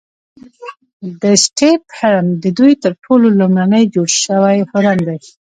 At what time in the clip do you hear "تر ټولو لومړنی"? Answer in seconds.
2.83-3.83